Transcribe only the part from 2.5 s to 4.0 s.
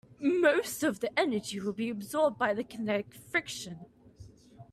kinetic friction.